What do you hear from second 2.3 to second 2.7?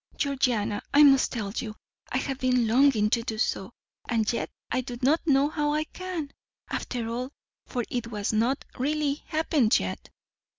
been